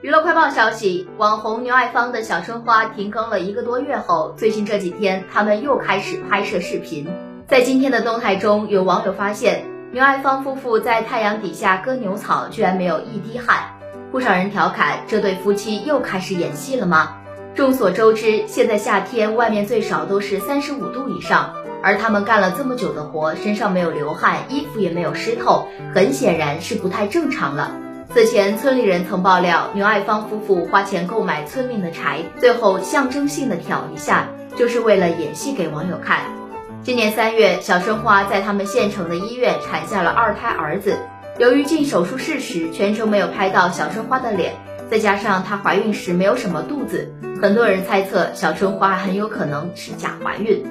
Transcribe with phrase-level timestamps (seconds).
[0.00, 7.08] 娱乐快报消息，网红牛爱芳的小春花停更了一个多月后，最近这几天他们又开始拍摄视频。
[7.48, 13.76] 在今天的动态中，有网友发现牛爱芳夫妇在太阳底下割牛草，居然没有一滴汗。
[14.12, 17.16] 不少人调侃这对夫妻又开始演戏了吗？
[17.56, 21.52] 众所周知，现在夏天外面最少都是三十五度以上，
[21.82, 27.72] 而他们干了这么久的活，身上没有流汗，衣服也没有湿透，很显然是不太正常了。
[28.10, 36.22] 此前，村里人曾爆料，牛爱芳夫妇花钱购买村民的柴，最后象征性的挑一下，就是为了演戏给网友看。
[36.82, 40.96] 今年三月，小春花在他们县城的医院产下了二胎儿子。
[41.38, 44.54] 由于进手术室时全程没有拍到小春花的脸，
[44.90, 47.12] 再加上她怀孕时没有什么肚子，
[47.42, 50.64] 很多人猜测小春花很有可能是假怀孕。